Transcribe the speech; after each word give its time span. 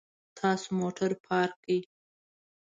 تاسو 0.37 0.67
موټر 0.79 1.11
پارک 1.25 1.53
کړئ 1.63 1.79